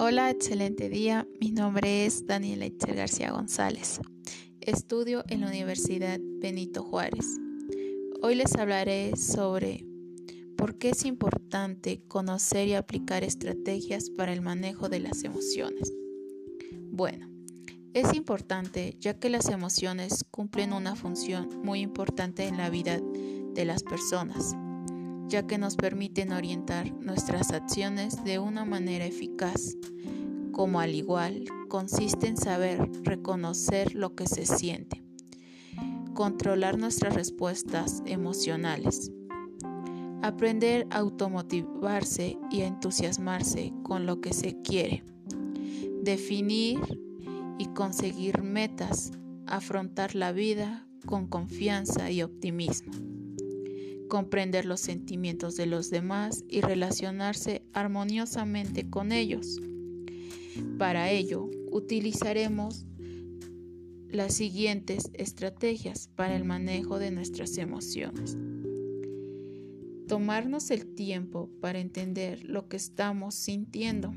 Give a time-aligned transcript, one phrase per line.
[0.00, 1.26] Hola, excelente día.
[1.40, 4.00] Mi nombre es Daniela Itzel García González.
[4.60, 7.26] Estudio en la Universidad Benito Juárez.
[8.22, 9.84] Hoy les hablaré sobre
[10.56, 15.92] por qué es importante conocer y aplicar estrategias para el manejo de las emociones.
[16.92, 17.28] Bueno,
[17.92, 23.64] es importante ya que las emociones cumplen una función muy importante en la vida de
[23.64, 24.54] las personas
[25.28, 29.76] ya que nos permiten orientar nuestras acciones de una manera eficaz,
[30.52, 35.04] como al igual consiste en saber reconocer lo que se siente,
[36.14, 39.12] controlar nuestras respuestas emocionales,
[40.22, 45.04] aprender a automotivarse y a entusiasmarse con lo que se quiere,
[46.02, 46.78] definir
[47.58, 49.12] y conseguir metas,
[49.46, 53.17] afrontar la vida con confianza y optimismo
[54.08, 59.60] comprender los sentimientos de los demás y relacionarse armoniosamente con ellos.
[60.78, 62.86] Para ello, utilizaremos
[64.10, 68.36] las siguientes estrategias para el manejo de nuestras emociones.
[70.08, 74.14] Tomarnos el tiempo para entender lo que estamos sintiendo.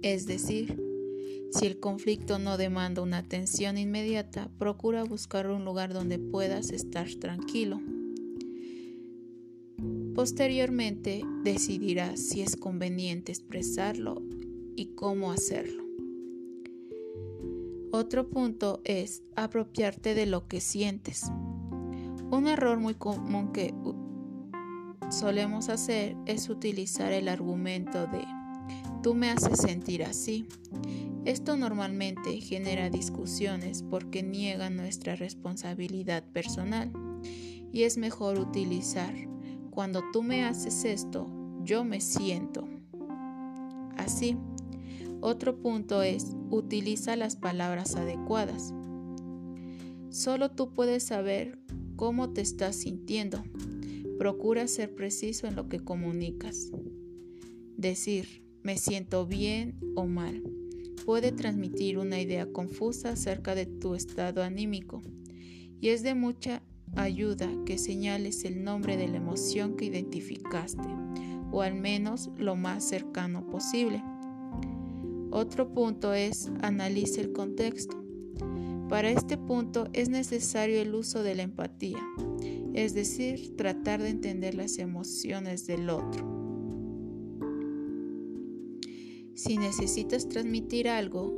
[0.00, 0.80] Es decir,
[1.52, 7.08] si el conflicto no demanda una atención inmediata, procura buscar un lugar donde puedas estar
[7.20, 7.80] tranquilo.
[10.14, 14.22] Posteriormente decidirás si es conveniente expresarlo
[14.74, 15.84] y cómo hacerlo.
[17.92, 21.24] Otro punto es apropiarte de lo que sientes.
[22.30, 23.74] Un error muy común que
[25.10, 28.24] solemos hacer es utilizar el argumento de
[29.02, 30.46] tú me haces sentir así.
[31.24, 36.90] Esto normalmente genera discusiones porque niega nuestra responsabilidad personal
[37.72, 39.14] y es mejor utilizar
[39.76, 41.26] cuando tú me haces esto,
[41.62, 42.66] yo me siento.
[43.98, 44.38] Así,
[45.20, 48.72] otro punto es, utiliza las palabras adecuadas.
[50.08, 51.58] Solo tú puedes saber
[51.94, 53.44] cómo te estás sintiendo.
[54.18, 56.72] Procura ser preciso en lo que comunicas.
[57.76, 60.42] Decir, me siento bien o mal,
[61.04, 65.02] puede transmitir una idea confusa acerca de tu estado anímico
[65.82, 66.62] y es de mucha
[66.96, 70.88] ayuda que señales el nombre de la emoción que identificaste,
[71.52, 74.02] o al menos lo más cercano posible.
[75.30, 78.02] Otro punto es analice el contexto.
[78.88, 81.98] Para este punto es necesario el uso de la empatía,
[82.72, 86.24] es decir, tratar de entender las emociones del otro.
[89.34, 91.34] Si necesitas transmitir algo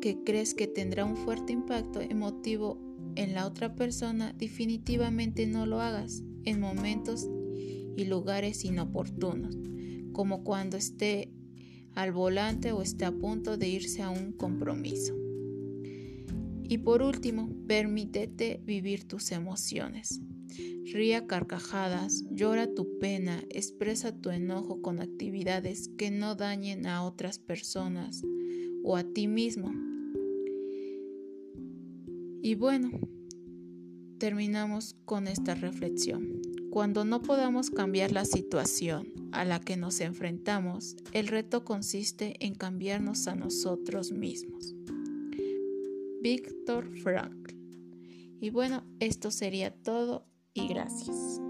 [0.00, 5.80] que crees que tendrá un fuerte impacto emotivo en la otra persona, definitivamente no lo
[5.80, 7.28] hagas en momentos
[7.96, 9.56] y lugares inoportunos,
[10.12, 11.30] como cuando esté
[11.94, 15.14] al volante o esté a punto de irse a un compromiso.
[16.62, 20.22] Y por último, permítete vivir tus emociones.
[20.92, 27.38] Ría carcajadas, llora tu pena, expresa tu enojo con actividades que no dañen a otras
[27.38, 28.22] personas
[28.82, 29.91] o a ti mismo.
[32.44, 32.90] Y bueno,
[34.18, 36.42] terminamos con esta reflexión.
[36.70, 42.56] Cuando no podamos cambiar la situación a la que nos enfrentamos, el reto consiste en
[42.56, 44.74] cambiarnos a nosotros mismos.
[46.20, 47.54] Víctor Frankl.
[48.40, 51.40] Y bueno, esto sería todo y gracias.